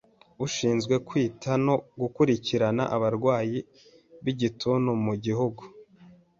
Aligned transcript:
ushinzwe 0.45 0.95
kwita 1.07 1.51
no 1.65 1.75
gukurikirana 1.99 2.83
abarwayi 2.95 3.57
b’igituntu 4.23 4.89
mu 5.05 5.13
gihugu 5.23 5.63